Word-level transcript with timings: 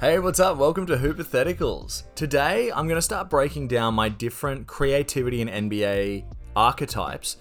Hey, 0.00 0.18
what's 0.18 0.40
up? 0.40 0.56
Welcome 0.56 0.86
to 0.86 0.96
Hypotheticals. 0.96 2.04
Today, 2.14 2.72
I'm 2.72 2.88
going 2.88 2.96
to 2.96 3.02
start 3.02 3.28
breaking 3.28 3.68
down 3.68 3.92
my 3.92 4.08
different 4.08 4.66
creativity 4.66 5.42
and 5.42 5.70
NBA 5.70 6.24
archetypes 6.56 7.36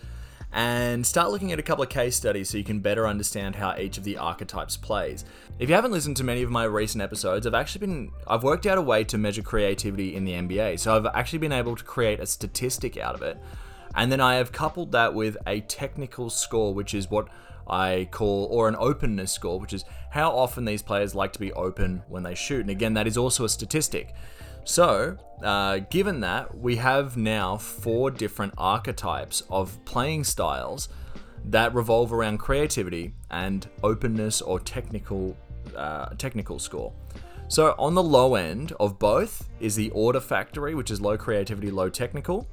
and 0.51 1.07
start 1.07 1.31
looking 1.31 1.53
at 1.53 1.59
a 1.59 1.63
couple 1.63 1.85
of 1.85 1.89
case 1.89 2.17
studies 2.17 2.49
so 2.49 2.57
you 2.57 2.65
can 2.65 2.81
better 2.81 3.07
understand 3.07 3.55
how 3.55 3.77
each 3.77 3.97
of 3.97 4.03
the 4.03 4.17
archetypes 4.17 4.75
plays. 4.75 5.23
If 5.57 5.69
you 5.69 5.75
haven't 5.75 5.93
listened 5.93 6.17
to 6.17 6.25
many 6.25 6.41
of 6.41 6.49
my 6.49 6.65
recent 6.65 7.01
episodes, 7.01 7.47
I've 7.47 7.53
actually 7.53 7.87
been 7.87 8.11
I've 8.27 8.43
worked 8.43 8.65
out 8.65 8.77
a 8.77 8.81
way 8.81 9.05
to 9.05 9.17
measure 9.17 9.41
creativity 9.41 10.13
in 10.13 10.25
the 10.25 10.33
NBA. 10.33 10.79
So 10.81 10.93
I've 10.97 11.05
actually 11.05 11.39
been 11.39 11.53
able 11.53 11.77
to 11.77 11.83
create 11.85 12.19
a 12.19 12.25
statistic 12.25 12.97
out 12.97 13.15
of 13.15 13.21
it. 13.21 13.37
And 13.95 14.11
then 14.11 14.19
I 14.19 14.35
have 14.35 14.51
coupled 14.51 14.91
that 14.91 15.13
with 15.13 15.37
a 15.47 15.61
technical 15.61 16.29
score, 16.29 16.73
which 16.73 16.93
is 16.93 17.09
what 17.09 17.29
I 17.69 18.07
call, 18.11 18.47
or 18.51 18.67
an 18.67 18.75
openness 18.77 19.31
score, 19.31 19.59
which 19.59 19.73
is 19.73 19.85
how 20.11 20.31
often 20.31 20.65
these 20.65 20.81
players 20.81 21.15
like 21.15 21.33
to 21.33 21.39
be 21.39 21.53
open 21.53 22.03
when 22.07 22.23
they 22.23 22.35
shoot. 22.35 22.61
And 22.61 22.69
again, 22.69 22.93
that 22.95 23.07
is 23.07 23.17
also 23.17 23.45
a 23.45 23.49
statistic. 23.49 24.13
So, 24.63 25.17
uh, 25.43 25.79
given 25.89 26.19
that, 26.21 26.57
we 26.57 26.75
have 26.75 27.17
now 27.17 27.57
four 27.57 28.11
different 28.11 28.53
archetypes 28.57 29.43
of 29.49 29.83
playing 29.85 30.23
styles 30.25 30.89
that 31.45 31.73
revolve 31.73 32.11
around 32.13 32.39
creativity 32.39 33.13
and 33.31 33.67
openness 33.83 34.41
or 34.41 34.59
technical 34.59 35.37
uh, 35.75 36.09
technical 36.17 36.59
score. 36.59 36.93
So 37.47 37.73
on 37.79 37.95
the 37.95 38.03
low 38.03 38.35
end 38.35 38.73
of 38.79 38.99
both 38.99 39.49
is 39.59 39.75
the 39.75 39.89
order 39.91 40.19
factory, 40.19 40.75
which 40.75 40.91
is 40.91 41.01
low 41.01 41.17
creativity, 41.17 41.71
low 41.71 41.89
technical. 41.89 42.47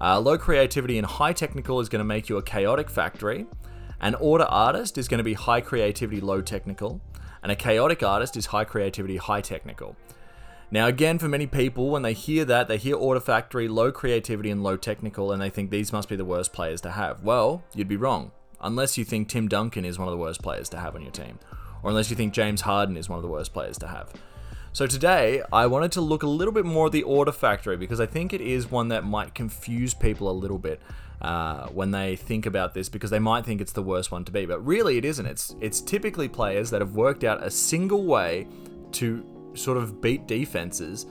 Uh, 0.00 0.18
low 0.20 0.38
creativity 0.38 0.96
and 0.96 1.06
high 1.06 1.32
technical 1.32 1.80
is 1.80 1.88
going 1.88 2.00
to 2.00 2.04
make 2.04 2.28
you 2.28 2.36
a 2.38 2.42
chaotic 2.42 2.88
factory. 2.88 3.46
An 4.00 4.14
order 4.14 4.44
artist 4.44 4.96
is 4.96 5.08
going 5.08 5.18
to 5.18 5.24
be 5.24 5.34
high 5.34 5.60
creativity, 5.60 6.20
low 6.20 6.40
technical. 6.40 7.00
And 7.42 7.52
a 7.52 7.56
chaotic 7.56 8.02
artist 8.02 8.36
is 8.36 8.46
high 8.46 8.64
creativity, 8.64 9.16
high 9.16 9.40
technical. 9.40 9.96
Now, 10.70 10.86
again, 10.86 11.18
for 11.18 11.28
many 11.28 11.46
people, 11.46 11.90
when 11.90 12.02
they 12.02 12.12
hear 12.12 12.44
that, 12.44 12.68
they 12.68 12.76
hear 12.76 12.94
Order 12.94 13.20
Factory, 13.20 13.68
low 13.68 13.90
creativity, 13.90 14.50
and 14.50 14.62
low 14.62 14.76
technical, 14.76 15.32
and 15.32 15.40
they 15.40 15.48
think 15.48 15.70
these 15.70 15.92
must 15.92 16.08
be 16.08 16.16
the 16.16 16.26
worst 16.26 16.52
players 16.52 16.80
to 16.82 16.90
have. 16.90 17.22
Well, 17.22 17.62
you'd 17.74 17.88
be 17.88 17.96
wrong. 17.96 18.32
Unless 18.60 18.98
you 18.98 19.04
think 19.04 19.28
Tim 19.28 19.48
Duncan 19.48 19.84
is 19.84 19.98
one 19.98 20.08
of 20.08 20.12
the 20.12 20.18
worst 20.18 20.42
players 20.42 20.68
to 20.70 20.78
have 20.78 20.94
on 20.94 21.02
your 21.02 21.12
team, 21.12 21.38
or 21.82 21.90
unless 21.90 22.10
you 22.10 22.16
think 22.16 22.34
James 22.34 22.62
Harden 22.62 22.96
is 22.96 23.08
one 23.08 23.16
of 23.18 23.22
the 23.22 23.28
worst 23.28 23.54
players 23.54 23.78
to 23.78 23.86
have. 23.86 24.12
So 24.78 24.86
today, 24.86 25.42
I 25.52 25.66
wanted 25.66 25.90
to 25.90 26.00
look 26.00 26.22
a 26.22 26.28
little 26.28 26.54
bit 26.54 26.64
more 26.64 26.86
at 26.86 26.92
the 26.92 27.02
Order 27.02 27.32
Factory 27.32 27.76
because 27.76 27.98
I 27.98 28.06
think 28.06 28.32
it 28.32 28.40
is 28.40 28.70
one 28.70 28.86
that 28.90 29.04
might 29.04 29.34
confuse 29.34 29.92
people 29.92 30.30
a 30.30 30.36
little 30.38 30.56
bit 30.56 30.80
uh, 31.20 31.66
when 31.70 31.90
they 31.90 32.14
think 32.14 32.46
about 32.46 32.74
this 32.74 32.88
because 32.88 33.10
they 33.10 33.18
might 33.18 33.44
think 33.44 33.60
it's 33.60 33.72
the 33.72 33.82
worst 33.82 34.12
one 34.12 34.24
to 34.26 34.30
be, 34.30 34.46
but 34.46 34.64
really 34.64 34.96
it 34.96 35.04
isn't. 35.04 35.26
It's 35.26 35.56
it's 35.60 35.80
typically 35.80 36.28
players 36.28 36.70
that 36.70 36.80
have 36.80 36.94
worked 36.94 37.24
out 37.24 37.42
a 37.42 37.50
single 37.50 38.04
way 38.04 38.46
to 38.92 39.50
sort 39.54 39.78
of 39.78 40.00
beat 40.00 40.28
defenses, 40.28 41.06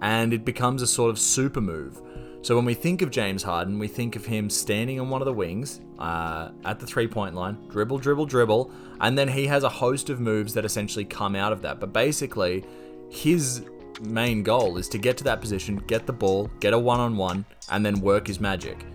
and 0.00 0.34
it 0.34 0.44
becomes 0.44 0.82
a 0.82 0.86
sort 0.88 1.08
of 1.08 1.16
super 1.16 1.60
move. 1.60 2.02
So 2.42 2.56
when 2.56 2.64
we 2.64 2.74
think 2.74 3.02
of 3.02 3.12
James 3.12 3.44
Harden, 3.44 3.78
we 3.78 3.86
think 3.86 4.16
of 4.16 4.26
him 4.26 4.50
standing 4.50 4.98
on 4.98 5.10
one 5.10 5.22
of 5.22 5.26
the 5.26 5.32
wings 5.32 5.80
uh, 6.00 6.50
at 6.64 6.80
the 6.80 6.86
three 6.86 7.06
point 7.06 7.36
line, 7.36 7.56
dribble, 7.68 7.98
dribble, 7.98 8.26
dribble, 8.26 8.72
and 9.00 9.16
then 9.16 9.28
he 9.28 9.46
has 9.46 9.62
a 9.62 9.68
host 9.68 10.10
of 10.10 10.18
moves 10.18 10.54
that 10.54 10.64
essentially 10.64 11.04
come 11.04 11.36
out 11.36 11.52
of 11.52 11.62
that. 11.62 11.78
But 11.78 11.92
basically, 11.92 12.64
his 13.12 13.62
main 14.00 14.42
goal 14.42 14.78
is 14.78 14.88
to 14.88 14.98
get 14.98 15.18
to 15.18 15.24
that 15.24 15.40
position, 15.40 15.76
get 15.86 16.06
the 16.06 16.12
ball, 16.12 16.50
get 16.60 16.72
a 16.72 16.78
one 16.78 16.98
on 16.98 17.16
one, 17.16 17.44
and 17.70 17.84
then 17.84 18.00
work 18.00 18.26
his 18.26 18.40
magic. 18.40 18.86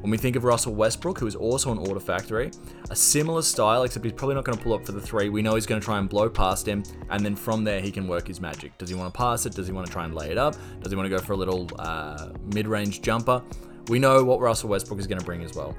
When 0.00 0.10
we 0.10 0.18
think 0.18 0.34
of 0.34 0.44
Russell 0.44 0.74
Westbrook, 0.74 1.18
who 1.18 1.26
is 1.26 1.36
also 1.36 1.70
an 1.70 1.78
order 1.78 2.00
factory, 2.00 2.50
a 2.90 2.96
similar 2.96 3.42
style, 3.42 3.84
except 3.84 4.04
he's 4.04 4.14
probably 4.14 4.34
not 4.34 4.44
going 4.44 4.58
to 4.58 4.64
pull 4.64 4.72
up 4.72 4.84
for 4.84 4.92
the 4.92 5.00
three. 5.00 5.28
We 5.28 5.40
know 5.40 5.54
he's 5.54 5.66
going 5.66 5.80
to 5.80 5.84
try 5.84 5.98
and 5.98 6.08
blow 6.08 6.28
past 6.28 6.66
him, 6.66 6.82
and 7.10 7.24
then 7.24 7.36
from 7.36 7.62
there 7.62 7.80
he 7.80 7.92
can 7.92 8.08
work 8.08 8.26
his 8.26 8.40
magic. 8.40 8.76
Does 8.76 8.88
he 8.88 8.96
want 8.96 9.12
to 9.12 9.16
pass 9.16 9.46
it? 9.46 9.54
Does 9.54 9.68
he 9.68 9.72
want 9.72 9.86
to 9.86 9.92
try 9.92 10.04
and 10.04 10.14
lay 10.14 10.30
it 10.30 10.38
up? 10.38 10.56
Does 10.82 10.90
he 10.90 10.96
want 10.96 11.08
to 11.08 11.16
go 11.16 11.22
for 11.22 11.34
a 11.34 11.36
little 11.36 11.68
uh, 11.78 12.30
mid 12.52 12.66
range 12.66 13.02
jumper? 13.02 13.40
We 13.88 14.00
know 14.00 14.24
what 14.24 14.40
Russell 14.40 14.68
Westbrook 14.68 14.98
is 14.98 15.06
going 15.06 15.20
to 15.20 15.24
bring 15.24 15.44
as 15.44 15.54
well. 15.54 15.76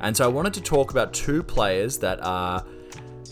And 0.00 0.16
so 0.16 0.24
I 0.24 0.28
wanted 0.28 0.54
to 0.54 0.60
talk 0.60 0.92
about 0.92 1.12
two 1.12 1.42
players 1.42 1.98
that 1.98 2.22
are 2.22 2.64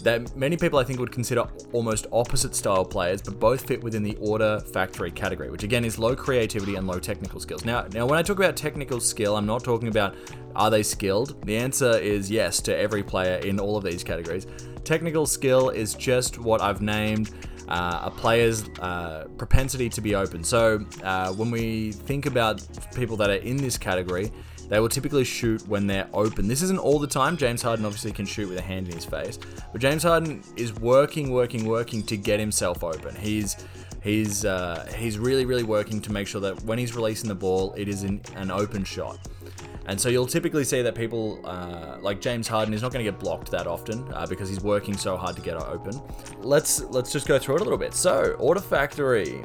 that 0.03 0.35
many 0.37 0.57
people 0.57 0.79
I 0.79 0.85
think 0.85 0.99
would 0.99 1.13
consider 1.13 1.45
almost 1.73 2.07
opposite 2.13 2.55
style 2.55 2.85
players, 2.85 3.23
but 3.23 3.39
both 3.39 3.67
fit 3.67 3.83
within 3.83 4.03
the 4.03 4.17
order 4.21 4.61
factory 4.73 5.11
category, 5.11 5.51
which 5.51 5.63
again 5.63 5.85
is 5.85 5.99
low 5.99 6.17
creativity 6.17 6.77
and 6.77 6.87
low 6.87 6.99
technical 6.99 7.41
skills. 7.41 7.65
Now, 7.65 7.87
now 7.93 8.07
when 8.07 8.19
I 8.19 8.23
talk 8.23 8.39
about 8.39 8.57
technical 8.57 9.01
skill, 9.01 9.37
I'm 9.37 9.47
not 9.47 9.63
talking 9.65 9.89
about 9.89 10.17
are 10.55 10.71
they 10.71 10.83
skilled. 10.83 11.45
The 11.47 11.57
answer 11.57 11.99
is 11.99 12.31
yes 12.31 12.61
to 12.63 12.77
every 12.77 13.03
player 13.03 13.37
in 13.37 13.61
all 13.61 13.77
of 13.77 13.85
these 13.85 14.03
categories. 14.03 14.47
Technical 14.85 15.27
skill 15.27 15.71
is 15.71 15.95
just 15.95 16.39
what 16.39 16.61
I've 16.61 16.81
named. 16.81 17.31
Uh, 17.69 18.01
a 18.07 18.11
player's 18.11 18.69
uh, 18.81 19.29
propensity 19.39 19.89
to 19.89 20.01
be 20.01 20.17
open. 20.17 20.43
So, 20.43 20.85
uh, 21.05 21.33
when 21.35 21.53
we 21.53 21.93
think 21.93 22.27
about 22.27 22.67
people 22.97 23.17
that 23.19 23.31
are 23.31 23.35
in 23.35 23.57
this 23.57 23.79
category, 23.79 24.33
they 24.71 24.79
will 24.79 24.89
typically 24.89 25.25
shoot 25.25 25.67
when 25.67 25.87
they're 25.87 26.09
open. 26.15 26.49
This 26.49 26.63
isn't 26.63 26.79
all 26.79 26.99
the 26.99 27.07
time. 27.07 27.37
James 27.37 27.61
Harden 27.61 27.85
obviously 27.85 28.13
can 28.13 28.25
shoot 28.25 28.49
with 28.49 28.57
a 28.57 28.63
hand 28.63 28.89
in 28.89 28.95
his 28.95 29.05
face, 29.05 29.39
but 29.73 29.81
James 29.81 30.05
Harden 30.05 30.43
is 30.57 30.73
working, 30.77 31.33
working, 31.33 31.67
working 31.67 32.03
to 32.05 32.17
get 32.17 32.41
himself 32.41 32.83
open. 32.85 33.15
He's 33.17 33.57
he's 34.03 34.45
uh, 34.45 34.91
he's 34.97 35.19
really, 35.19 35.45
really 35.45 35.65
working 35.65 36.01
to 36.01 36.13
make 36.13 36.29
sure 36.29 36.41
that 36.41 36.63
when 36.63 36.79
he's 36.79 36.95
releasing 36.95 37.29
the 37.29 37.35
ball, 37.35 37.75
it 37.77 37.89
is 37.89 38.05
in 38.05 38.21
an 38.37 38.51
open 38.53 38.85
shot. 38.85 39.19
And 39.87 40.01
so 40.01 40.09
you'll 40.09 40.27
typically 40.27 40.63
see 40.63 40.83
that 40.83 40.95
people 40.95 41.41
uh, 41.45 41.99
like 42.01 42.21
James 42.21 42.47
Harden 42.47 42.73
is 42.73 42.81
not 42.81 42.93
going 42.93 43.05
to 43.05 43.11
get 43.11 43.19
blocked 43.19 43.51
that 43.51 43.67
often 43.67 44.07
uh, 44.15 44.25
because 44.25 44.49
he's 44.49 44.61
working 44.61 44.97
so 44.97 45.17
hard 45.17 45.35
to 45.35 45.43
get 45.43 45.57
it 45.57 45.63
open. 45.63 46.01
Let's 46.39 46.81
let's 46.85 47.13
just 47.13 47.27
go 47.27 47.41
through 47.41 47.57
it 47.57 47.61
a 47.63 47.65
little 47.65 47.79
bit. 47.79 47.93
So 47.95 48.37
Order 48.39 48.61
Factory. 48.61 49.43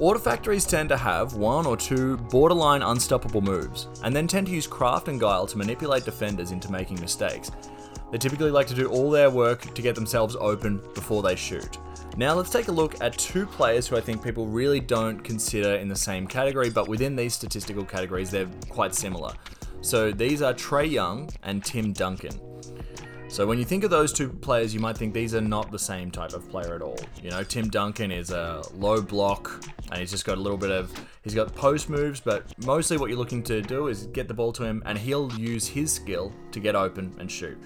Order 0.00 0.18
factories 0.18 0.64
tend 0.64 0.88
to 0.88 0.96
have 0.96 1.34
one 1.34 1.66
or 1.66 1.76
two 1.76 2.16
borderline 2.16 2.82
unstoppable 2.82 3.40
moves, 3.40 3.86
and 4.02 4.14
then 4.14 4.26
tend 4.26 4.48
to 4.48 4.52
use 4.52 4.66
craft 4.66 5.06
and 5.06 5.20
guile 5.20 5.46
to 5.46 5.56
manipulate 5.56 6.04
defenders 6.04 6.50
into 6.50 6.72
making 6.72 7.00
mistakes. 7.00 7.52
They 8.10 8.18
typically 8.18 8.50
like 8.50 8.66
to 8.68 8.74
do 8.74 8.88
all 8.88 9.08
their 9.08 9.30
work 9.30 9.72
to 9.72 9.82
get 9.82 9.94
themselves 9.94 10.36
open 10.40 10.80
before 10.94 11.22
they 11.22 11.36
shoot. 11.36 11.78
Now 12.16 12.34
let's 12.34 12.50
take 12.50 12.66
a 12.68 12.72
look 12.72 13.00
at 13.00 13.16
two 13.16 13.46
players 13.46 13.86
who 13.86 13.96
I 13.96 14.00
think 14.00 14.22
people 14.22 14.46
really 14.46 14.80
don't 14.80 15.22
consider 15.22 15.76
in 15.76 15.88
the 15.88 15.96
same 15.96 16.26
category, 16.26 16.70
but 16.70 16.88
within 16.88 17.14
these 17.14 17.34
statistical 17.34 17.84
categories, 17.84 18.32
they're 18.32 18.50
quite 18.68 18.94
similar. 18.94 19.32
So 19.80 20.10
these 20.10 20.42
are 20.42 20.54
Trae 20.54 20.90
Young 20.90 21.30
and 21.44 21.64
Tim 21.64 21.92
Duncan. 21.92 22.40
So 23.34 23.44
when 23.44 23.58
you 23.58 23.64
think 23.64 23.82
of 23.82 23.90
those 23.90 24.12
two 24.12 24.28
players, 24.28 24.72
you 24.72 24.78
might 24.78 24.96
think 24.96 25.12
these 25.12 25.34
are 25.34 25.40
not 25.40 25.72
the 25.72 25.78
same 25.78 26.08
type 26.08 26.34
of 26.34 26.48
player 26.48 26.76
at 26.76 26.82
all. 26.82 26.96
You 27.20 27.30
know, 27.30 27.42
Tim 27.42 27.68
Duncan 27.68 28.12
is 28.12 28.30
a 28.30 28.62
low 28.76 29.02
block, 29.02 29.60
and 29.90 29.98
he's 29.98 30.12
just 30.12 30.24
got 30.24 30.38
a 30.38 30.40
little 30.40 30.56
bit 30.56 30.70
of 30.70 30.92
he's 31.24 31.34
got 31.34 31.52
post 31.52 31.90
moves, 31.90 32.20
but 32.20 32.44
mostly 32.64 32.96
what 32.96 33.10
you're 33.10 33.18
looking 33.18 33.42
to 33.42 33.60
do 33.60 33.88
is 33.88 34.06
get 34.06 34.28
the 34.28 34.34
ball 34.34 34.52
to 34.52 34.62
him, 34.62 34.84
and 34.86 34.96
he'll 34.96 35.32
use 35.32 35.66
his 35.66 35.92
skill 35.92 36.32
to 36.52 36.60
get 36.60 36.76
open 36.76 37.12
and 37.18 37.28
shoot. 37.28 37.58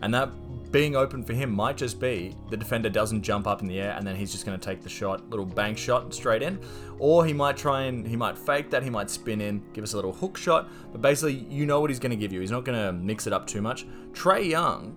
And 0.00 0.14
that 0.14 0.30
being 0.72 0.96
open 0.96 1.22
for 1.22 1.34
him 1.34 1.50
might 1.50 1.76
just 1.76 2.00
be 2.00 2.34
the 2.48 2.56
defender 2.56 2.88
doesn't 2.88 3.22
jump 3.22 3.46
up 3.46 3.60
in 3.60 3.68
the 3.68 3.78
air 3.78 3.94
and 3.98 4.06
then 4.06 4.16
he's 4.16 4.32
just 4.32 4.46
going 4.46 4.58
to 4.58 4.64
take 4.64 4.82
the 4.82 4.88
shot, 4.88 5.28
little 5.28 5.44
bank 5.44 5.76
shot 5.76 6.14
straight 6.14 6.42
in. 6.42 6.58
Or 6.98 7.26
he 7.26 7.34
might 7.34 7.58
try 7.58 7.82
and 7.82 8.06
he 8.06 8.16
might 8.16 8.38
fake 8.38 8.70
that, 8.70 8.82
he 8.82 8.88
might 8.88 9.10
spin 9.10 9.42
in, 9.42 9.62
give 9.74 9.84
us 9.84 9.92
a 9.92 9.96
little 9.96 10.12
hook 10.12 10.38
shot. 10.38 10.70
But 10.92 11.02
basically, 11.02 11.34
you 11.50 11.66
know 11.66 11.80
what 11.80 11.90
he's 11.90 11.98
going 11.98 12.12
to 12.12 12.16
give 12.16 12.32
you. 12.32 12.40
He's 12.40 12.50
not 12.52 12.64
going 12.64 12.78
to 12.78 12.92
mix 12.92 13.26
it 13.26 13.34
up 13.34 13.46
too 13.46 13.60
much. 13.60 13.86
Trae 14.12 14.48
Young 14.48 14.96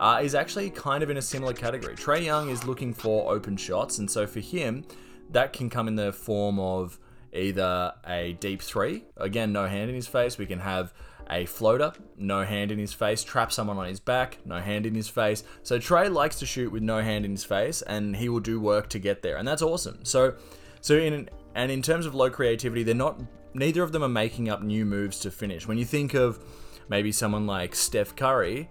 uh, 0.00 0.18
is 0.22 0.34
actually 0.34 0.70
kind 0.70 1.02
of 1.02 1.10
in 1.10 1.18
a 1.18 1.22
similar 1.22 1.52
category. 1.52 1.94
Trae 1.94 2.24
Young 2.24 2.48
is 2.48 2.64
looking 2.64 2.94
for 2.94 3.30
open 3.30 3.56
shots, 3.56 3.98
and 3.98 4.10
so 4.10 4.26
for 4.26 4.40
him, 4.40 4.84
that 5.30 5.52
can 5.52 5.68
come 5.68 5.86
in 5.86 5.94
the 5.94 6.12
form 6.12 6.58
of 6.58 6.98
either 7.32 7.92
a 8.06 8.32
deep 8.40 8.62
three, 8.62 9.04
again, 9.18 9.52
no 9.52 9.66
hand 9.68 9.90
in 9.90 9.94
his 9.94 10.08
face. 10.08 10.38
We 10.38 10.46
can 10.46 10.58
have 10.58 10.92
a 11.28 11.44
floater, 11.44 11.92
no 12.16 12.42
hand 12.42 12.72
in 12.72 12.78
his 12.78 12.92
face, 12.92 13.22
trap 13.22 13.52
someone 13.52 13.76
on 13.76 13.86
his 13.86 14.00
back, 14.00 14.38
no 14.44 14.58
hand 14.58 14.86
in 14.86 14.94
his 14.94 15.08
face. 15.08 15.44
So 15.62 15.78
Trae 15.78 16.12
likes 16.12 16.38
to 16.40 16.46
shoot 16.46 16.72
with 16.72 16.82
no 16.82 17.02
hand 17.02 17.24
in 17.26 17.30
his 17.30 17.44
face, 17.44 17.82
and 17.82 18.16
he 18.16 18.30
will 18.30 18.40
do 18.40 18.58
work 18.58 18.88
to 18.88 18.98
get 18.98 19.20
there, 19.20 19.36
and 19.36 19.46
that's 19.46 19.62
awesome. 19.62 20.02
So, 20.02 20.34
so 20.80 20.96
in 20.96 21.28
and 21.54 21.70
in 21.70 21.82
terms 21.82 22.06
of 22.06 22.14
low 22.14 22.30
creativity, 22.30 22.84
they're 22.84 22.94
not. 22.94 23.20
Neither 23.52 23.82
of 23.82 23.92
them 23.92 24.02
are 24.02 24.08
making 24.08 24.48
up 24.48 24.62
new 24.62 24.86
moves 24.86 25.20
to 25.20 25.30
finish. 25.30 25.66
When 25.66 25.76
you 25.76 25.84
think 25.84 26.14
of 26.14 26.42
maybe 26.88 27.12
someone 27.12 27.46
like 27.46 27.74
Steph 27.74 28.16
Curry, 28.16 28.70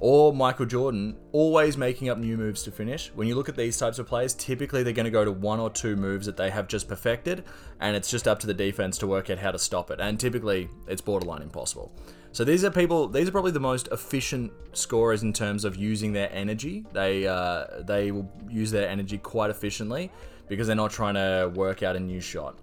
or 0.00 0.32
Michael 0.32 0.64
Jordan 0.64 1.16
always 1.32 1.76
making 1.76 2.08
up 2.08 2.18
new 2.18 2.36
moves 2.36 2.62
to 2.62 2.70
finish. 2.70 3.10
When 3.14 3.26
you 3.26 3.34
look 3.34 3.48
at 3.48 3.56
these 3.56 3.76
types 3.76 3.98
of 3.98 4.06
players, 4.06 4.32
typically 4.32 4.84
they're 4.84 4.92
going 4.92 5.04
to 5.04 5.10
go 5.10 5.24
to 5.24 5.32
one 5.32 5.58
or 5.58 5.70
two 5.70 5.96
moves 5.96 6.26
that 6.26 6.36
they 6.36 6.50
have 6.50 6.68
just 6.68 6.88
perfected, 6.88 7.44
and 7.80 7.96
it's 7.96 8.10
just 8.10 8.28
up 8.28 8.38
to 8.40 8.46
the 8.46 8.54
defense 8.54 8.96
to 8.98 9.06
work 9.06 9.28
out 9.28 9.38
how 9.38 9.50
to 9.50 9.58
stop 9.58 9.90
it. 9.90 10.00
And 10.00 10.18
typically, 10.18 10.68
it's 10.86 11.00
borderline 11.00 11.42
impossible. 11.42 11.92
So 12.30 12.44
these 12.44 12.62
are 12.64 12.70
people. 12.70 13.08
These 13.08 13.28
are 13.28 13.32
probably 13.32 13.50
the 13.50 13.60
most 13.60 13.88
efficient 13.88 14.52
scorers 14.72 15.24
in 15.24 15.32
terms 15.32 15.64
of 15.64 15.74
using 15.74 16.12
their 16.12 16.32
energy. 16.32 16.86
They 16.92 17.26
uh, 17.26 17.64
they 17.80 18.12
will 18.12 18.30
use 18.48 18.70
their 18.70 18.88
energy 18.88 19.18
quite 19.18 19.50
efficiently 19.50 20.12
because 20.46 20.68
they're 20.68 20.76
not 20.76 20.92
trying 20.92 21.14
to 21.14 21.50
work 21.54 21.82
out 21.82 21.96
a 21.96 22.00
new 22.00 22.20
shot. 22.20 22.58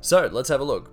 So 0.00 0.28
let's 0.30 0.48
have 0.48 0.60
a 0.60 0.64
look. 0.64 0.92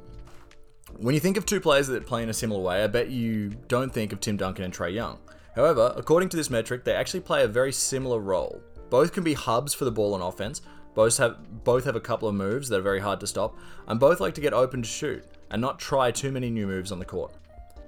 When 0.98 1.14
you 1.14 1.20
think 1.20 1.38
of 1.38 1.46
two 1.46 1.60
players 1.60 1.88
that 1.88 2.06
play 2.06 2.24
in 2.24 2.30
a 2.30 2.34
similar 2.34 2.62
way, 2.62 2.84
I 2.84 2.88
bet 2.88 3.10
you 3.10 3.50
don't 3.68 3.94
think 3.94 4.14
of 4.14 4.20
Tim 4.20 4.38
Duncan 4.38 4.66
and 4.66 4.74
Trae 4.74 4.94
Young. 4.94 5.20
However, 5.58 5.92
according 5.98 6.30
to 6.30 6.38
this 6.38 6.52
metric, 6.52 6.84
they 6.84 6.94
actually 6.94 7.22
play 7.22 7.44
a 7.44 7.48
very 7.48 7.74
similar 7.74 8.20
role. 8.20 8.62
Both 8.92 9.12
can 9.12 9.24
be 9.24 9.34
hubs 9.34 9.74
for 9.74 9.86
the 9.86 9.92
ball 9.92 10.14
on 10.14 10.22
offense, 10.22 10.62
Both 10.94 11.18
have 11.18 11.64
both 11.64 11.84
have 11.86 11.96
a 11.96 12.00
couple 12.00 12.28
of 12.28 12.36
moves 12.36 12.70
that 12.70 12.80
are 12.80 12.84
very 12.84 13.00
hard 13.00 13.20
to 13.22 13.28
stop, 13.28 13.58
and 13.88 14.00
both 14.00 14.20
like 14.20 14.36
to 14.36 14.42
get 14.42 14.54
open 14.54 14.84
to 14.84 14.88
shoot 14.88 15.24
and 15.50 15.60
not 15.60 15.80
try 15.80 16.12
too 16.12 16.32
many 16.32 16.52
new 16.52 16.68
moves 16.68 16.92
on 16.92 17.00
the 17.00 17.06
court. 17.06 17.34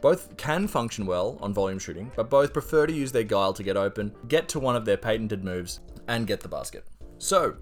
Both 0.01 0.35
can 0.35 0.67
function 0.67 1.05
well 1.05 1.37
on 1.41 1.53
volume 1.53 1.77
shooting, 1.77 2.11
but 2.15 2.29
both 2.29 2.53
prefer 2.53 2.87
to 2.87 2.93
use 2.93 3.11
their 3.11 3.23
guile 3.23 3.53
to 3.53 3.63
get 3.63 3.77
open, 3.77 4.15
get 4.27 4.47
to 4.49 4.59
one 4.59 4.75
of 4.75 4.85
their 4.85 4.97
patented 4.97 5.43
moves, 5.43 5.79
and 6.07 6.25
get 6.25 6.39
the 6.39 6.47
basket. 6.47 6.85
So, 7.19 7.55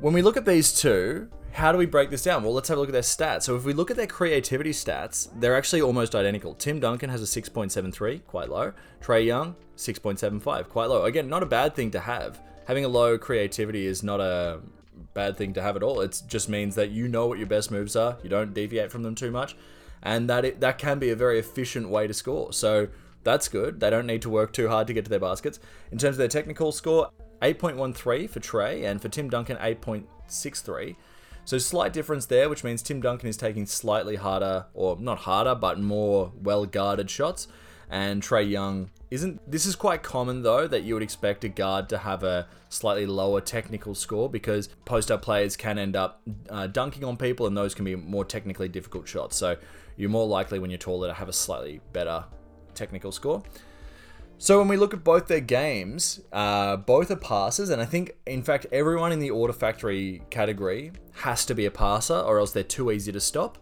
when 0.00 0.12
we 0.12 0.20
look 0.20 0.36
at 0.36 0.44
these 0.44 0.74
two, 0.74 1.28
how 1.52 1.72
do 1.72 1.78
we 1.78 1.86
break 1.86 2.10
this 2.10 2.22
down? 2.22 2.42
Well, 2.42 2.52
let's 2.52 2.68
have 2.68 2.78
a 2.78 2.80
look 2.80 2.88
at 2.88 2.92
their 2.92 3.02
stats. 3.02 3.42
So 3.42 3.56
if 3.56 3.64
we 3.64 3.72
look 3.72 3.90
at 3.90 3.96
their 3.96 4.06
creativity 4.06 4.70
stats, 4.70 5.28
they're 5.38 5.56
actually 5.56 5.82
almost 5.82 6.14
identical. 6.14 6.54
Tim 6.54 6.80
Duncan 6.80 7.10
has 7.10 7.22
a 7.22 7.40
6.73, 7.40 8.24
quite 8.26 8.48
low. 8.48 8.72
Trae 9.02 9.24
Young, 9.24 9.56
6.75, 9.76 10.68
quite 10.68 10.88
low. 10.88 11.04
Again, 11.04 11.28
not 11.28 11.42
a 11.42 11.46
bad 11.46 11.74
thing 11.74 11.90
to 11.92 12.00
have. 12.00 12.40
Having 12.66 12.84
a 12.84 12.88
low 12.88 13.18
creativity 13.18 13.86
is 13.86 14.02
not 14.02 14.20
a 14.20 14.60
bad 15.14 15.36
thing 15.36 15.52
to 15.54 15.62
have 15.62 15.76
at 15.76 15.82
all. 15.82 16.00
It 16.00 16.22
just 16.28 16.48
means 16.48 16.74
that 16.76 16.90
you 16.90 17.08
know 17.08 17.26
what 17.26 17.38
your 17.38 17.46
best 17.46 17.70
moves 17.70 17.96
are. 17.96 18.16
You 18.22 18.28
don't 18.28 18.54
deviate 18.54 18.92
from 18.92 19.02
them 19.02 19.14
too 19.14 19.30
much, 19.30 19.56
and 20.02 20.30
that 20.30 20.44
it, 20.44 20.60
that 20.60 20.78
can 20.78 20.98
be 20.98 21.10
a 21.10 21.16
very 21.16 21.38
efficient 21.38 21.88
way 21.88 22.06
to 22.06 22.14
score. 22.14 22.52
So 22.52 22.88
that's 23.24 23.48
good. 23.48 23.80
They 23.80 23.90
don't 23.90 24.06
need 24.06 24.22
to 24.22 24.30
work 24.30 24.52
too 24.52 24.68
hard 24.68 24.86
to 24.86 24.92
get 24.92 25.04
to 25.04 25.10
their 25.10 25.18
baskets. 25.18 25.58
In 25.90 25.98
terms 25.98 26.14
of 26.14 26.18
their 26.18 26.28
technical 26.28 26.72
score, 26.72 27.10
8.13 27.42 28.30
for 28.30 28.40
Trae, 28.40 28.84
and 28.84 29.00
for 29.00 29.08
Tim 29.08 29.28
Duncan, 29.28 29.56
8.63. 29.56 30.96
So 31.44 31.58
slight 31.58 31.92
difference 31.92 32.26
there, 32.26 32.48
which 32.48 32.62
means 32.62 32.82
Tim 32.82 33.00
Duncan 33.00 33.28
is 33.28 33.36
taking 33.36 33.66
slightly 33.66 34.16
harder, 34.16 34.66
or 34.74 34.96
not 35.00 35.18
harder, 35.20 35.54
but 35.54 35.80
more 35.80 36.32
well 36.40 36.66
guarded 36.66 37.10
shots, 37.10 37.48
and 37.90 38.22
Trae 38.22 38.48
Young 38.48 38.90
isn't. 39.10 39.50
This 39.50 39.66
is 39.66 39.74
quite 39.74 40.02
common 40.02 40.42
though 40.42 40.68
that 40.68 40.82
you 40.82 40.94
would 40.94 41.02
expect 41.02 41.42
a 41.44 41.48
guard 41.48 41.88
to 41.88 41.98
have 41.98 42.22
a 42.22 42.46
slightly 42.68 43.06
lower 43.06 43.40
technical 43.40 43.94
score 43.94 44.28
because 44.28 44.68
post 44.84 45.10
up 45.10 45.22
players 45.22 45.56
can 45.56 45.78
end 45.78 45.96
up 45.96 46.22
uh, 46.48 46.68
dunking 46.68 47.04
on 47.04 47.16
people, 47.16 47.46
and 47.46 47.56
those 47.56 47.74
can 47.74 47.84
be 47.84 47.96
more 47.96 48.24
technically 48.24 48.68
difficult 48.68 49.08
shots. 49.08 49.36
So 49.36 49.56
you're 49.96 50.10
more 50.10 50.26
likely 50.26 50.58
when 50.58 50.70
you're 50.70 50.78
taller 50.78 51.08
to 51.08 51.14
have 51.14 51.28
a 51.28 51.32
slightly 51.32 51.80
better 51.92 52.24
technical 52.74 53.12
score. 53.12 53.42
So 54.42 54.58
when 54.58 54.68
we 54.68 54.78
look 54.78 54.94
at 54.94 55.04
both 55.04 55.26
their 55.26 55.40
games, 55.40 56.18
uh, 56.32 56.76
both 56.76 57.10
are 57.10 57.16
passers, 57.16 57.68
and 57.68 57.82
I 57.82 57.84
think, 57.84 58.16
in 58.24 58.42
fact, 58.42 58.64
everyone 58.72 59.12
in 59.12 59.18
the 59.18 59.28
Order 59.28 59.52
Factory 59.52 60.22
category 60.30 60.92
has 61.12 61.44
to 61.44 61.54
be 61.54 61.66
a 61.66 61.70
passer, 61.70 62.14
or 62.14 62.38
else 62.38 62.50
they're 62.50 62.62
too 62.62 62.90
easy 62.90 63.12
to 63.12 63.20
stop. 63.20 63.58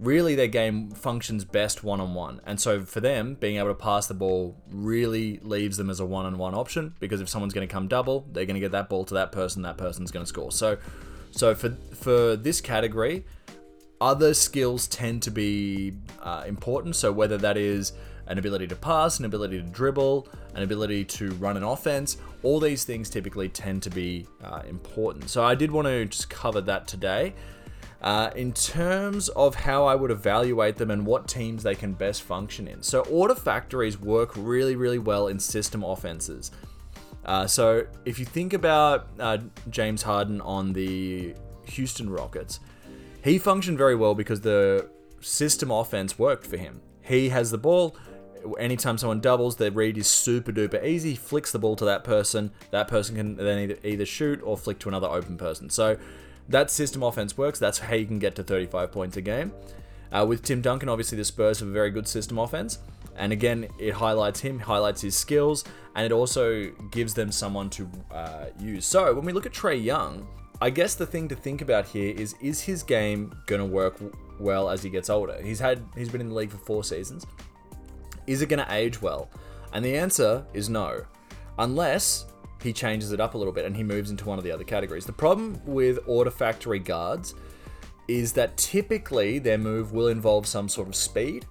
Really, 0.00 0.34
their 0.34 0.48
game 0.48 0.90
functions 0.92 1.44
best 1.44 1.84
one 1.84 2.00
on 2.00 2.14
one, 2.14 2.40
and 2.46 2.58
so 2.58 2.80
for 2.80 3.02
them, 3.02 3.34
being 3.34 3.58
able 3.58 3.68
to 3.68 3.74
pass 3.74 4.06
the 4.06 4.14
ball 4.14 4.56
really 4.70 5.40
leaves 5.42 5.76
them 5.76 5.90
as 5.90 6.00
a 6.00 6.06
one 6.06 6.24
on 6.24 6.38
one 6.38 6.54
option 6.54 6.94
because 7.00 7.20
if 7.20 7.28
someone's 7.28 7.52
going 7.52 7.68
to 7.68 7.72
come 7.72 7.86
double, 7.86 8.26
they're 8.32 8.46
going 8.46 8.54
to 8.54 8.60
get 8.60 8.72
that 8.72 8.88
ball 8.88 9.04
to 9.04 9.14
that 9.14 9.30
person, 9.30 9.60
that 9.60 9.76
person's 9.76 10.10
going 10.10 10.24
to 10.24 10.28
score. 10.28 10.50
So, 10.50 10.78
so 11.32 11.54
for 11.54 11.76
for 11.94 12.34
this 12.34 12.62
category, 12.62 13.26
other 14.00 14.32
skills 14.32 14.88
tend 14.88 15.22
to 15.24 15.30
be 15.30 15.92
uh, 16.22 16.44
important. 16.46 16.96
So 16.96 17.12
whether 17.12 17.36
that 17.36 17.58
is 17.58 17.92
an 18.26 18.38
ability 18.38 18.66
to 18.68 18.76
pass, 18.76 19.18
an 19.18 19.24
ability 19.24 19.60
to 19.60 19.68
dribble, 19.68 20.28
an 20.54 20.62
ability 20.62 21.04
to 21.04 21.30
run 21.32 21.56
an 21.56 21.62
offense. 21.62 22.16
All 22.42 22.60
these 22.60 22.84
things 22.84 23.10
typically 23.10 23.48
tend 23.48 23.82
to 23.82 23.90
be 23.90 24.26
uh, 24.42 24.62
important. 24.68 25.30
So 25.30 25.44
I 25.44 25.54
did 25.54 25.70
want 25.70 25.86
to 25.86 26.04
just 26.06 26.30
cover 26.30 26.60
that 26.62 26.86
today. 26.86 27.34
Uh, 28.02 28.30
in 28.36 28.52
terms 28.52 29.30
of 29.30 29.54
how 29.54 29.86
I 29.86 29.94
would 29.94 30.10
evaluate 30.10 30.76
them 30.76 30.90
and 30.90 31.06
what 31.06 31.26
teams 31.26 31.62
they 31.62 31.74
can 31.74 31.94
best 31.94 32.22
function 32.22 32.68
in. 32.68 32.82
So, 32.82 33.00
order 33.04 33.34
factories 33.34 33.98
work 33.98 34.32
really, 34.36 34.76
really 34.76 34.98
well 34.98 35.28
in 35.28 35.38
system 35.38 35.82
offenses. 35.82 36.50
Uh, 37.24 37.46
so, 37.46 37.86
if 38.04 38.18
you 38.18 38.26
think 38.26 38.52
about 38.52 39.08
uh, 39.18 39.38
James 39.70 40.02
Harden 40.02 40.42
on 40.42 40.74
the 40.74 41.34
Houston 41.64 42.10
Rockets, 42.10 42.60
he 43.22 43.38
functioned 43.38 43.78
very 43.78 43.96
well 43.96 44.14
because 44.14 44.42
the 44.42 44.90
system 45.22 45.70
offense 45.70 46.18
worked 46.18 46.46
for 46.46 46.58
him. 46.58 46.82
He 47.00 47.30
has 47.30 47.50
the 47.50 47.58
ball, 47.58 47.96
anytime 48.58 48.98
someone 48.98 49.20
doubles, 49.20 49.56
their 49.56 49.70
read 49.70 49.98
is 49.98 50.06
super 50.06 50.52
duper 50.52 50.84
easy. 50.84 51.14
Flicks 51.14 51.52
the 51.52 51.58
ball 51.58 51.76
to 51.76 51.84
that 51.84 52.04
person. 52.04 52.50
That 52.70 52.88
person 52.88 53.16
can 53.16 53.36
then 53.36 53.58
either, 53.58 53.78
either 53.84 54.06
shoot 54.06 54.40
or 54.42 54.56
flick 54.56 54.78
to 54.80 54.88
another 54.88 55.08
open 55.08 55.36
person. 55.36 55.70
So 55.70 55.96
that 56.48 56.70
system 56.70 57.02
offense 57.02 57.36
works. 57.36 57.58
That's 57.58 57.78
how 57.78 57.94
you 57.94 58.06
can 58.06 58.18
get 58.18 58.34
to 58.36 58.42
35 58.42 58.92
points 58.92 59.16
a 59.16 59.22
game. 59.22 59.52
Uh, 60.12 60.24
with 60.26 60.42
Tim 60.42 60.60
Duncan, 60.60 60.88
obviously 60.88 61.18
the 61.18 61.24
Spurs 61.24 61.60
have 61.60 61.68
a 61.68 61.72
very 61.72 61.90
good 61.90 62.06
system 62.06 62.38
offense. 62.38 62.78
And 63.16 63.32
again, 63.32 63.68
it 63.78 63.94
highlights 63.94 64.40
him, 64.40 64.58
highlights 64.58 65.00
his 65.00 65.16
skills, 65.16 65.64
and 65.94 66.04
it 66.04 66.12
also 66.12 66.70
gives 66.90 67.14
them 67.14 67.30
someone 67.30 67.70
to 67.70 67.88
uh, 68.12 68.46
use. 68.58 68.86
So 68.86 69.14
when 69.14 69.24
we 69.24 69.32
look 69.32 69.46
at 69.46 69.52
Trae 69.52 69.82
Young, 69.82 70.26
I 70.60 70.70
guess 70.70 70.94
the 70.94 71.06
thing 71.06 71.28
to 71.28 71.36
think 71.36 71.62
about 71.62 71.86
here 71.86 72.14
is 72.14 72.34
is 72.40 72.60
his 72.60 72.82
game 72.82 73.34
going 73.46 73.60
to 73.60 73.66
work 73.66 74.00
well 74.38 74.68
as 74.68 74.82
he 74.82 74.90
gets 74.90 75.10
older? 75.10 75.40
He's 75.42 75.60
had 75.60 75.82
he's 75.96 76.08
been 76.08 76.20
in 76.20 76.28
the 76.28 76.34
league 76.34 76.50
for 76.50 76.58
four 76.58 76.84
seasons. 76.84 77.26
Is 78.26 78.42
it 78.42 78.48
going 78.48 78.64
to 78.64 78.74
age 78.74 79.00
well? 79.02 79.30
And 79.72 79.84
the 79.84 79.96
answer 79.96 80.44
is 80.54 80.68
no, 80.68 81.04
unless 81.58 82.26
he 82.62 82.72
changes 82.72 83.12
it 83.12 83.20
up 83.20 83.34
a 83.34 83.38
little 83.38 83.52
bit 83.52 83.66
and 83.66 83.76
he 83.76 83.82
moves 83.82 84.10
into 84.10 84.24
one 84.24 84.38
of 84.38 84.44
the 84.44 84.50
other 84.50 84.64
categories. 84.64 85.04
The 85.04 85.12
problem 85.12 85.60
with 85.66 85.98
Order 86.06 86.30
Factory 86.30 86.78
guards 86.78 87.34
is 88.08 88.32
that 88.32 88.56
typically 88.56 89.38
their 89.38 89.58
move 89.58 89.92
will 89.92 90.08
involve 90.08 90.46
some 90.46 90.68
sort 90.68 90.88
of 90.88 90.94
speed, 90.94 91.46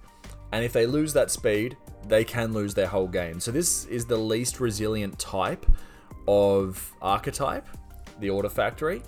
and 0.52 0.64
if 0.64 0.72
they 0.72 0.86
lose 0.86 1.12
that 1.12 1.30
speed, 1.30 1.76
they 2.06 2.24
can 2.24 2.52
lose 2.52 2.74
their 2.74 2.86
whole 2.86 3.08
game. 3.08 3.40
So 3.40 3.50
this 3.50 3.86
is 3.86 4.06
the 4.06 4.16
least 4.16 4.60
resilient 4.60 5.18
type 5.18 5.66
of 6.28 6.92
archetype, 7.02 7.66
the 8.20 8.30
Order 8.30 8.48
Factory, 8.48 9.02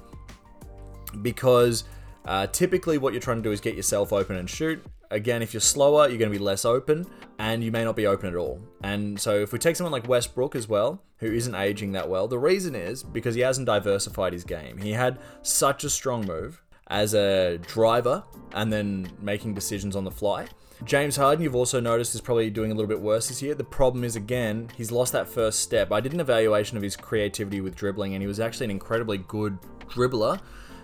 because 1.23 1.85
uh, 2.25 2.47
typically 2.49 2.99
what 2.99 3.13
you're 3.13 3.23
trying 3.23 3.39
to 3.39 3.43
do 3.43 3.53
is 3.53 3.61
get 3.61 3.75
yourself 3.75 4.13
open 4.13 4.37
and 4.37 4.49
shoot, 4.51 4.85
again, 5.11 5.43
if 5.43 5.53
you're 5.55 5.61
slower, 5.61 6.09
you're 6.09 6.19
going 6.19 6.31
to 6.33 6.39
be 6.39 6.45
less 6.45 6.65
open, 6.65 7.07
and 7.39 7.63
you 7.63 7.71
may 7.71 7.85
not 7.85 7.97
be 7.97 8.07
open 8.07 8.29
at 8.29 8.37
all. 8.37 8.61
And 8.83 9.19
so, 9.21 9.35
if 9.41 9.53
we 9.53 9.59
take 9.59 9.77
someone 9.77 9.93
like 9.93 10.09
Westbrook 10.09 10.55
as 10.55 10.69
well, 10.69 11.03
who 11.19 11.33
isn't 11.33 11.55
aging 11.55 11.93
that 11.93 12.09
well, 12.09 12.29
the 12.29 12.39
reason 12.39 12.75
is 12.75 13.03
because 13.03 13.35
he 13.35 13.41
hasn't 13.41 13.67
diversified 13.67 14.33
his 14.33 14.45
game. 14.45 14.79
He 14.79 14.93
had 14.93 15.19
such 15.43 15.85
a 15.85 15.91
strong 15.91 16.27
move 16.27 16.63
as 16.89 17.15
a 17.15 17.59
driver 17.59 18.23
and 18.53 18.73
then 18.73 19.11
making 19.21 19.55
decisions 19.55 19.97
on 19.97 20.05
the 20.05 20.11
fly. 20.11 20.47
James 20.85 21.17
Harden, 21.17 21.43
you've 21.43 21.55
also 21.55 21.81
noticed, 21.81 22.15
is 22.15 22.21
probably 22.21 22.51
doing 22.51 22.71
a 22.71 22.75
little 22.75 22.89
bit 22.89 23.01
worse 23.01 23.29
this 23.29 23.41
year. 23.41 23.55
The 23.55 23.65
problem 23.65 24.05
is, 24.05 24.15
again, 24.15 24.69
he's 24.77 24.93
lost 24.93 25.13
that 25.15 25.27
first 25.27 25.61
step. 25.61 25.91
I 25.91 26.01
did 26.01 26.13
an 26.13 26.21
evaluation 26.21 26.77
of 26.77 26.83
his 26.83 26.97
creativity 26.97 27.63
with 27.63 27.75
dribbling, 27.75 28.13
and 28.15 28.23
he 28.23 28.27
was 28.27 28.41
actually 28.41 28.65
an 28.67 28.73
incredibly 28.73 29.19
good 29.19 29.59
dribbler. 29.89 30.39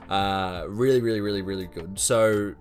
Uh, 0.08 0.64
really, 0.68 1.02
really, 1.02 1.20
really, 1.20 1.42
really 1.42 1.66
good. 1.66 1.98
So 1.98 2.54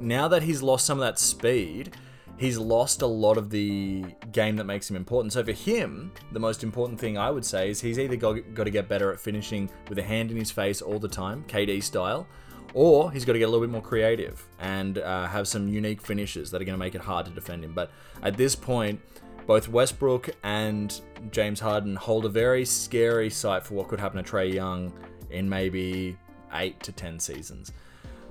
now 0.00 0.28
that 0.28 0.42
he's 0.42 0.62
lost 0.62 0.86
some 0.86 0.98
of 0.98 1.02
that 1.02 1.18
speed, 1.18 1.94
he's 2.36 2.58
lost 2.58 3.02
a 3.02 3.06
lot 3.06 3.36
of 3.36 3.50
the 3.50 4.04
game 4.32 4.56
that 4.56 4.64
makes 4.64 4.88
him 4.88 4.96
important. 4.96 5.32
So 5.32 5.44
for 5.44 5.52
him, 5.52 6.10
the 6.32 6.40
most 6.40 6.64
important 6.64 6.98
thing 6.98 7.18
I 7.18 7.30
would 7.30 7.44
say 7.44 7.70
is 7.70 7.80
he's 7.80 7.98
either 7.98 8.16
got, 8.16 8.36
to 8.56 8.70
get 8.70 8.88
better 8.88 9.12
at 9.12 9.20
finishing 9.20 9.70
with 9.88 9.98
a 9.98 10.02
hand 10.02 10.30
in 10.30 10.36
his 10.36 10.50
face 10.50 10.80
all 10.80 10.98
the 10.98 11.08
time, 11.08 11.44
KD 11.48 11.82
style, 11.82 12.26
or 12.72 13.12
he's 13.12 13.24
got 13.24 13.34
to 13.34 13.38
get 13.38 13.44
a 13.44 13.48
little 13.48 13.66
bit 13.66 13.70
more 13.70 13.82
creative 13.82 14.46
and 14.58 14.98
uh, 14.98 15.26
have 15.26 15.46
some 15.46 15.68
unique 15.68 16.00
finishes 16.00 16.50
that 16.50 16.62
are 16.62 16.64
going 16.64 16.74
to 16.74 16.78
make 16.78 16.94
it 16.94 17.02
hard 17.02 17.26
to 17.26 17.32
defend 17.32 17.64
him. 17.64 17.74
But 17.74 17.90
at 18.22 18.36
this 18.36 18.56
point, 18.56 19.00
both 19.46 19.68
Westbrook 19.68 20.30
and 20.42 20.98
James 21.30 21.60
Harden 21.60 21.96
hold 21.96 22.24
a 22.24 22.28
very 22.28 22.64
scary 22.64 23.28
sight 23.28 23.64
for 23.64 23.74
what 23.74 23.88
could 23.88 24.00
happen 24.00 24.22
to 24.22 24.30
Trae 24.30 24.52
Young 24.52 24.92
in 25.28 25.48
maybe 25.48 26.16
eight 26.54 26.80
to 26.84 26.92
ten 26.92 27.18
seasons. 27.18 27.72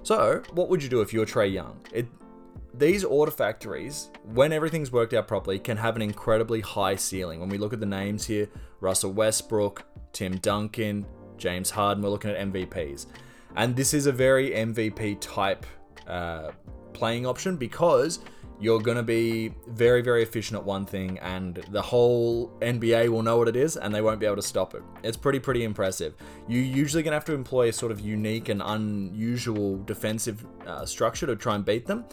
So, 0.10 0.42
what 0.54 0.70
would 0.70 0.82
you 0.82 0.90
do 0.90 1.02
if 1.02 1.14
you 1.14 1.20
were 1.20 1.28
Trae 1.28 1.54
Young? 1.54 1.80
It, 1.94 2.08
these 2.74 3.04
order 3.04 3.32
factories, 3.32 4.10
when 4.34 4.52
everything's 4.52 4.92
worked 4.92 5.14
out 5.14 5.28
properly, 5.28 5.60
can 5.60 5.78
have 5.78 5.96
an 5.96 6.02
incredibly 6.02 6.62
high 6.62 6.96
ceiling. 6.96 7.40
When 7.40 7.48
we 7.48 7.60
look 7.60 7.74
at 7.74 7.80
the 7.80 7.86
names 7.86 8.26
here 8.26 8.50
Russell 8.80 9.12
Westbrook, 9.14 9.86
Tim 10.12 10.38
Duncan, 10.38 11.06
James 11.38 11.70
Harden, 11.70 12.02
we're 12.02 12.10
looking 12.10 12.32
at 12.32 12.38
MVPs. 12.52 13.06
And 13.56 13.76
this 13.76 13.94
is 13.94 14.08
a 14.08 14.12
very 14.12 14.50
MVP 14.50 15.18
type 15.22 15.64
uh, 16.08 16.54
playing 16.94 17.28
option 17.28 17.56
because 17.56 18.18
you're 18.60 18.82
going 18.82 18.98
to 18.98 19.04
be 19.04 19.54
very, 19.68 20.02
very 20.02 20.22
efficient 20.22 20.60
at 20.60 20.66
one 20.66 20.86
thing, 20.86 21.18
and 21.20 21.56
the 21.72 21.82
whole 21.82 22.52
NBA 22.62 23.10
will 23.10 23.24
know 23.24 23.38
what 23.38 23.48
it 23.48 23.56
is, 23.56 23.78
and 23.78 23.96
they 23.96 24.02
won't 24.02 24.20
be 24.20 24.26
able 24.26 24.36
to 24.36 24.42
stop 24.42 24.76
it. 24.76 24.84
It's 25.02 25.16
pretty, 25.16 25.40
pretty 25.40 25.64
impressive. 25.64 26.16
You're 26.48 26.64
usually 26.64 27.02
going 27.02 27.12
to 27.12 27.16
have 27.16 27.26
to 27.26 27.34
employ 27.34 27.70
a 27.70 27.74
sort 27.74 27.92
of 27.92 28.02
unique 28.02 28.50
and 28.50 28.62
unusual 28.64 29.78
defensive 29.84 30.46
uh, 30.68 30.86
structure 30.86 31.26
to 31.26 31.36
try 31.36 31.56
and 31.56 31.64
beat 31.64 31.86
them. 31.86 32.06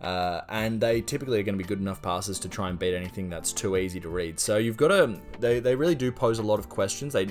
Uh, 0.00 0.40
and 0.48 0.80
they 0.80 1.00
typically 1.02 1.40
are 1.40 1.42
going 1.42 1.58
to 1.58 1.62
be 1.62 1.68
good 1.68 1.80
enough 1.80 2.00
passes 2.00 2.38
to 2.38 2.48
try 2.48 2.70
and 2.70 2.78
beat 2.78 2.94
anything 2.94 3.28
that's 3.28 3.52
too 3.52 3.76
easy 3.76 4.00
to 4.00 4.08
read. 4.08 4.40
So 4.40 4.56
you've 4.56 4.78
got 4.78 4.88
to, 4.88 5.20
they, 5.40 5.60
they 5.60 5.74
really 5.74 5.94
do 5.94 6.10
pose 6.10 6.38
a 6.38 6.42
lot 6.42 6.58
of 6.58 6.68
questions. 6.68 7.12
They 7.12 7.28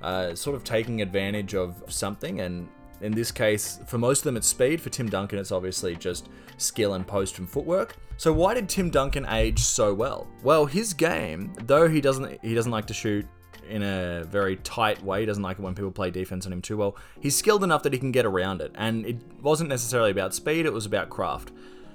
uh, 0.00 0.34
sort 0.34 0.54
of 0.54 0.62
taking 0.62 1.02
advantage 1.02 1.54
of 1.54 1.82
something 1.88 2.40
and 2.40 2.68
in 3.00 3.12
this 3.12 3.30
case, 3.30 3.80
for 3.86 3.98
most 3.98 4.20
of 4.20 4.24
them, 4.24 4.36
it's 4.36 4.46
speed. 4.46 4.80
For 4.80 4.90
Tim 4.90 5.08
Duncan, 5.08 5.38
it's 5.38 5.52
obviously 5.52 5.96
just 5.96 6.28
skill 6.56 6.94
and 6.94 7.06
post 7.06 7.38
and 7.38 7.48
footwork. 7.48 7.96
So 8.16 8.32
why 8.32 8.54
did 8.54 8.68
Tim 8.68 8.90
Duncan 8.90 9.26
age 9.28 9.58
so 9.58 9.92
well? 9.92 10.28
Well, 10.42 10.66
his 10.66 10.94
game, 10.94 11.52
though 11.66 11.88
he 11.88 12.00
doesn't 12.00 12.42
he 12.42 12.54
doesn't 12.54 12.70
like 12.70 12.86
to 12.86 12.94
shoot 12.94 13.26
in 13.68 13.82
a 13.82 14.24
very 14.24 14.56
tight 14.56 15.02
way. 15.02 15.20
He 15.20 15.26
doesn't 15.26 15.42
like 15.42 15.58
it 15.58 15.62
when 15.62 15.74
people 15.74 15.90
play 15.90 16.10
defense 16.10 16.46
on 16.46 16.52
him 16.52 16.62
too 16.62 16.76
well. 16.76 16.96
He's 17.20 17.36
skilled 17.36 17.64
enough 17.64 17.82
that 17.82 17.92
he 17.92 17.98
can 17.98 18.12
get 18.12 18.26
around 18.26 18.60
it, 18.60 18.72
and 18.74 19.06
it 19.06 19.16
wasn't 19.42 19.68
necessarily 19.68 20.10
about 20.10 20.34
speed, 20.34 20.66
it 20.66 20.72
was 20.72 20.86
about 20.86 21.10
craft. 21.10 21.52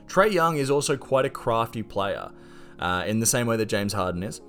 Trae 0.08 0.32
Young 0.32 0.58
is 0.58 0.72
also 0.72 0.98
quite 0.98 1.26
a 1.26 1.30
crafty 1.30 1.84
player, 1.84 2.32
uh, 2.80 3.04
in 3.06 3.20
the 3.20 3.26
same 3.26 3.46
way 3.46 3.58
that 3.58 3.68
James 3.68 3.94
Harden 3.94 4.24
is. 4.24 4.42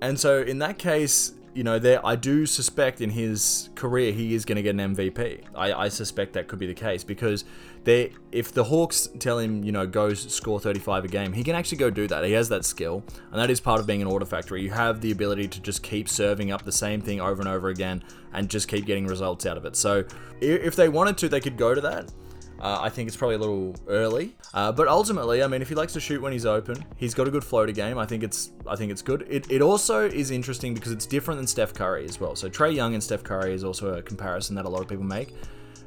And 0.00 0.18
so, 0.18 0.40
in 0.40 0.58
that 0.60 0.78
case, 0.78 1.34
you 1.56 1.64
know, 1.64 1.78
there 1.78 2.04
I 2.04 2.16
do 2.16 2.44
suspect 2.44 3.00
in 3.00 3.08
his 3.08 3.70
career 3.74 4.12
he 4.12 4.34
is 4.34 4.44
going 4.44 4.56
to 4.56 4.62
get 4.62 4.78
an 4.78 4.94
MVP. 4.94 5.40
I, 5.54 5.72
I 5.72 5.88
suspect 5.88 6.34
that 6.34 6.48
could 6.48 6.58
be 6.58 6.66
the 6.66 6.74
case 6.74 7.02
because 7.02 7.46
they, 7.84 8.12
if 8.30 8.52
the 8.52 8.64
Hawks 8.64 9.08
tell 9.18 9.38
him, 9.38 9.64
you 9.64 9.72
know, 9.72 9.86
go 9.86 10.12
score 10.12 10.60
35 10.60 11.06
a 11.06 11.08
game, 11.08 11.32
he 11.32 11.42
can 11.42 11.56
actually 11.56 11.78
go 11.78 11.88
do 11.88 12.06
that. 12.08 12.24
He 12.24 12.32
has 12.32 12.50
that 12.50 12.66
skill, 12.66 13.02
and 13.30 13.40
that 13.40 13.48
is 13.48 13.58
part 13.58 13.80
of 13.80 13.86
being 13.86 14.02
an 14.02 14.08
order 14.08 14.26
factory. 14.26 14.60
You 14.60 14.70
have 14.70 15.00
the 15.00 15.12
ability 15.12 15.48
to 15.48 15.60
just 15.60 15.82
keep 15.82 16.10
serving 16.10 16.50
up 16.50 16.62
the 16.62 16.72
same 16.72 17.00
thing 17.00 17.22
over 17.22 17.40
and 17.40 17.48
over 17.48 17.68
again 17.68 18.04
and 18.34 18.50
just 18.50 18.68
keep 18.68 18.84
getting 18.84 19.06
results 19.06 19.46
out 19.46 19.56
of 19.56 19.64
it. 19.64 19.76
So, 19.76 20.04
if 20.42 20.76
they 20.76 20.90
wanted 20.90 21.16
to, 21.18 21.28
they 21.30 21.40
could 21.40 21.56
go 21.56 21.74
to 21.74 21.80
that. 21.80 22.12
Uh, 22.60 22.78
I 22.80 22.88
think 22.88 23.06
it's 23.06 23.16
probably 23.16 23.36
a 23.36 23.38
little 23.38 23.74
early, 23.86 24.34
uh, 24.54 24.72
but 24.72 24.88
ultimately, 24.88 25.42
I 25.42 25.46
mean, 25.46 25.60
if 25.60 25.68
he 25.68 25.74
likes 25.74 25.92
to 25.92 26.00
shoot 26.00 26.22
when 26.22 26.32
he's 26.32 26.46
open, 26.46 26.82
he's 26.96 27.14
got 27.14 27.28
a 27.28 27.30
good 27.30 27.44
floater 27.44 27.72
game. 27.72 27.98
I 27.98 28.06
think 28.06 28.22
it's 28.22 28.52
I 28.66 28.76
think 28.76 28.90
it's 28.90 29.02
good. 29.02 29.26
It, 29.28 29.50
it 29.50 29.60
also 29.60 30.08
is 30.08 30.30
interesting 30.30 30.72
because 30.72 30.90
it's 30.90 31.06
different 31.06 31.38
than 31.38 31.46
Steph 31.46 31.74
Curry 31.74 32.06
as 32.06 32.18
well. 32.18 32.34
So 32.34 32.48
Trae 32.48 32.74
Young 32.74 32.94
and 32.94 33.02
Steph 33.02 33.22
Curry 33.22 33.52
is 33.52 33.62
also 33.62 33.94
a 33.94 34.02
comparison 34.02 34.56
that 34.56 34.64
a 34.64 34.68
lot 34.68 34.80
of 34.80 34.88
people 34.88 35.04
make. 35.04 35.34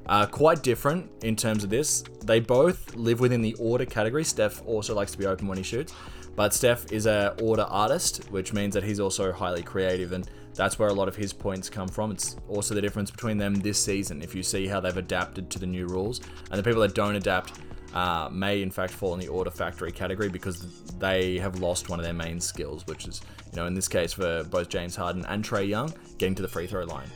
Uh, 0.05 0.25
quite 0.25 0.63
different 0.63 1.07
in 1.23 1.35
terms 1.35 1.63
of 1.63 1.69
this. 1.69 2.03
They 2.23 2.39
both 2.39 2.95
live 2.95 3.19
within 3.19 3.43
the 3.43 3.53
order 3.59 3.85
category. 3.85 4.23
Steph 4.23 4.63
also 4.65 4.95
likes 4.95 5.11
to 5.11 5.19
be 5.19 5.27
open 5.27 5.47
when 5.47 5.57
he 5.57 5.63
shoots, 5.63 5.93
but 6.35 6.53
Steph 6.53 6.91
is 6.91 7.05
a 7.05 7.35
order 7.41 7.65
artist, 7.69 8.25
which 8.31 8.53
means 8.53 8.73
that 8.73 8.83
he's 8.83 8.99
also 8.99 9.31
highly 9.31 9.63
creative 9.63 10.13
and 10.13 10.29
that's 10.55 10.77
where 10.77 10.89
a 10.89 10.93
lot 10.93 11.07
of 11.07 11.15
his 11.15 11.31
points 11.31 11.69
come 11.69 11.87
from. 11.87 12.11
It's 12.11 12.35
also 12.49 12.75
the 12.75 12.81
difference 12.81 13.11
between 13.11 13.37
them 13.37 13.55
this 13.55 13.81
season. 13.81 14.21
If 14.21 14.35
you 14.35 14.43
see 14.43 14.67
how 14.67 14.79
they've 14.79 14.97
adapted 14.97 15.49
to 15.51 15.59
the 15.59 15.65
new 15.65 15.87
rules, 15.87 16.19
and 16.51 16.59
the 16.59 16.63
people 16.63 16.81
that 16.81 16.93
don't 16.93 17.15
adapt 17.15 17.53
uh, 17.93 18.29
may 18.31 18.61
in 18.61 18.69
fact 18.69 18.93
fall 18.93 19.13
in 19.13 19.19
the 19.19 19.27
order 19.27 19.49
factory 19.49 19.91
category 19.91 20.29
because 20.29 20.83
they 20.99 21.37
have 21.39 21.59
lost 21.59 21.89
one 21.89 21.99
of 21.99 22.05
their 22.05 22.13
main 22.13 22.39
skills, 22.39 22.85
which 22.87 23.07
is, 23.07 23.21
you 23.51 23.55
know, 23.55 23.65
in 23.65 23.73
this 23.73 23.87
case 23.87 24.13
for 24.13 24.43
both 24.45 24.69
James 24.69 24.95
Harden 24.95 25.25
and 25.25 25.43
Trae 25.43 25.67
Young, 25.67 25.93
getting 26.17 26.35
to 26.35 26.41
the 26.41 26.47
free 26.47 26.67
throw 26.67 26.83
line. 26.83 27.07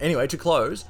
Anyway, 0.00 0.26
to 0.26 0.36
close, 0.36 0.84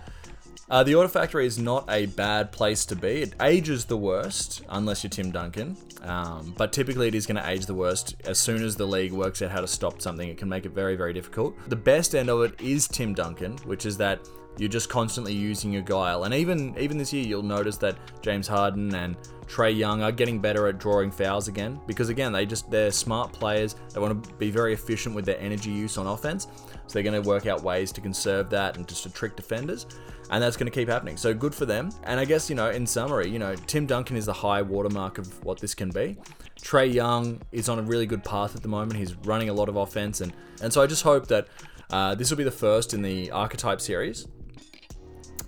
uh, 0.71 0.83
the 0.83 0.95
Order 0.95 1.09
Factory 1.09 1.47
is 1.47 1.59
not 1.59 1.85
a 1.89 2.07
bad 2.07 2.53
place 2.53 2.85
to 2.87 2.97
be. 2.97 3.23
It 3.23 3.35
ages 3.41 3.87
the 3.87 3.97
worst, 3.97 4.63
unless 4.69 5.03
you're 5.03 5.11
Tim 5.11 5.31
Duncan. 5.31 5.77
Um, 6.03 6.55
but 6.57 6.73
typically, 6.73 7.09
it 7.09 7.15
is 7.15 7.27
going 7.27 7.43
to 7.43 7.49
age 7.49 7.67
the 7.67 7.75
worst 7.75 8.17
as 8.25 8.39
soon 8.39 8.63
as 8.63 8.77
the 8.77 8.87
league 8.87 9.13
works 9.13 9.43
out 9.43 9.51
how 9.51 9.61
to 9.61 9.67
stop 9.67 10.01
something. 10.01 10.29
It 10.29 10.39
can 10.39 10.49
make 10.49 10.67
it 10.67 10.71
very, 10.71 10.95
very 10.95 11.13
difficult. 11.13 11.57
The 11.69 11.77
best 11.77 12.15
end 12.15 12.29
of 12.31 12.43
it 12.43 12.61
is 12.61 12.87
Tim 12.87 13.15
Duncan, 13.15 13.57
which 13.59 13.87
is 13.87 13.97
that 13.99 14.21
you're 14.59 14.69
just 14.69 14.89
constantly 14.89 15.33
using 15.33 15.73
your 15.73 15.83
guile. 15.83 16.25
And 16.25 16.35
even 16.35 16.77
even 16.79 16.99
this 16.99 17.13
year, 17.13 17.27
you'll 17.27 17.43
notice 17.43 17.77
that 17.79 17.97
James 18.23 18.47
Harden 18.47 18.95
and 18.95 19.17
Trae 19.47 19.75
Young 19.75 20.03
are 20.03 20.13
getting 20.13 20.41
better 20.41 20.67
at 20.67 20.79
drawing 20.79 21.11
fouls 21.11 21.49
again 21.49 21.81
because 21.87 22.09
again, 22.09 22.33
they 22.33 22.45
just 22.45 22.71
they're 22.71 22.91
smart 22.91 23.33
players. 23.33 23.77
They 23.95 24.01
want 24.01 24.23
to 24.23 24.35
be 24.35 24.51
very 24.51 24.75
efficient 24.75 25.15
with 25.15 25.25
their 25.25 25.41
energy 25.41 25.71
use 25.71 25.97
on 25.97 26.07
offense. 26.07 26.49
So 26.87 26.95
they're 26.95 27.03
going 27.03 27.23
to 27.23 27.29
work 27.29 27.47
out 27.47 27.63
ways 27.63 27.93
to 27.93 28.01
conserve 28.01 28.51
that 28.51 28.77
and 28.77 28.89
just 28.89 29.03
to 29.05 29.11
trick 29.11 29.37
defenders 29.37 29.87
and 30.31 30.43
that's 30.43 30.57
going 30.57 30.71
to 30.71 30.75
keep 30.75 30.89
happening. 30.89 31.17
So 31.17 31.33
good 31.33 31.55
for 31.55 31.67
them. 31.67 31.91
And 32.05 32.21
I 32.21 32.25
guess, 32.25 32.51
you 32.51 32.57
know, 32.57 32.71
in 32.71 32.87
summary, 32.87 33.29
you 33.29 33.39
know, 33.39 33.55
Tim 33.55 33.87
Duncan 33.87 34.17
is 34.17 34.27
the 34.27 34.33
high 34.33 34.63
watermark 34.63 35.19
of 35.19 35.45
what 35.45 35.59
this 35.59 35.75
can 35.75 35.91
be. 35.91 36.17
Trae 36.61 36.93
Young 36.93 37.41
is 37.53 37.69
on 37.69 37.79
a 37.79 37.83
really 37.83 38.07
good 38.07 38.25
path 38.25 38.55
at 38.55 38.63
the 38.63 38.69
moment. 38.69 38.97
He's 38.97 39.15
running 39.17 39.49
a 39.49 39.55
lot 39.55 39.69
of 39.69 39.77
offense. 39.77 40.21
And, 40.21 40.33
and 40.61 40.73
so 40.73 40.83
I 40.83 40.87
just 40.87 41.03
hope 41.03 41.29
that 41.29 41.49
uh, 41.91 42.15
this 42.15 42.31
will 42.31 42.37
be 42.37 42.45
the 42.45 42.51
first 42.51 42.93
in 42.93 43.03
the 43.03 43.31
archetype 43.31 43.81
series. 43.81 44.27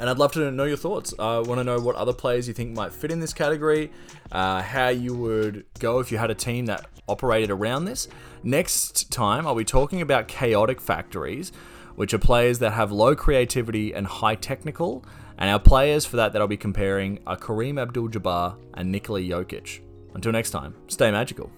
And 0.00 0.10
I'd 0.10 0.18
love 0.18 0.32
to 0.32 0.50
know 0.50 0.64
your 0.64 0.78
thoughts. 0.78 1.14
I 1.18 1.38
want 1.38 1.60
to 1.60 1.64
know 1.64 1.78
what 1.78 1.94
other 1.94 2.14
players 2.14 2.48
you 2.48 2.54
think 2.54 2.74
might 2.74 2.92
fit 2.92 3.12
in 3.12 3.20
this 3.20 3.32
category, 3.32 3.92
uh, 4.32 4.62
how 4.62 4.88
you 4.88 5.14
would 5.14 5.66
go 5.78 6.00
if 6.00 6.10
you 6.10 6.18
had 6.18 6.30
a 6.30 6.34
team 6.34 6.66
that 6.66 6.86
operated 7.06 7.50
around 7.50 7.84
this. 7.84 8.08
Next 8.42 9.12
time, 9.12 9.46
I'll 9.46 9.54
be 9.54 9.64
talking 9.64 10.00
about 10.00 10.26
chaotic 10.26 10.80
factories 10.80 11.52
which 11.96 12.14
are 12.14 12.18
players 12.18 12.60
that 12.60 12.72
have 12.72 12.90
low 12.90 13.14
creativity 13.14 13.92
and 13.92 14.06
high 14.06 14.34
technical. 14.34 15.04
And 15.36 15.50
our 15.50 15.58
players 15.58 16.06
for 16.06 16.16
that 16.16 16.32
that 16.32 16.40
I'll 16.40 16.48
be 16.48 16.56
comparing 16.56 17.18
are 17.26 17.36
Kareem 17.36 17.78
Abdul 17.78 18.08
Jabbar 18.08 18.56
and 18.72 18.90
Nikola 18.90 19.20
Jokic. 19.20 19.80
Until 20.14 20.32
next 20.32 20.50
time, 20.50 20.74
stay 20.88 21.10
magical. 21.10 21.50